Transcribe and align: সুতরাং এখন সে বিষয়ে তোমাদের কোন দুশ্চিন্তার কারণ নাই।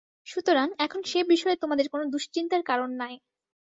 সুতরাং 0.27 0.67
এখন 0.79 1.01
সে 1.03 1.19
বিষয়ে 1.31 1.55
তোমাদের 1.55 1.87
কোন 1.89 2.01
দুশ্চিন্তার 2.11 2.61
কারণ 2.63 2.89
নাই। 3.01 3.13